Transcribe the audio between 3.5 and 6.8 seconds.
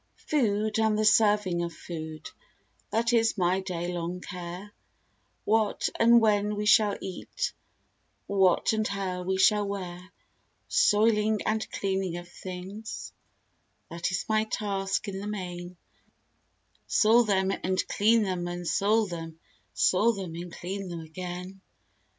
daylong care; What and when we